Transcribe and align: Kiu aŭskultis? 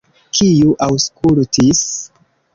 Kiu 0.37 0.71
aŭskultis? 0.87 1.85